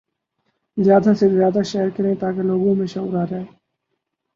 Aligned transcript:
زیادہ 0.77 1.13
سے 1.13 1.29
زیادہ 1.29 1.61
شیئر 1.63 1.89
کریں 1.89 2.13
تاکہ 2.15 2.41
لوگوں 2.41 2.75
میں 2.75 2.87
شعور 2.87 3.13
آجائے 3.21 3.43